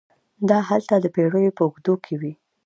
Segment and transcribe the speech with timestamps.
[0.49, 2.33] دا هلته د پېړیو په اوږدو کې وې.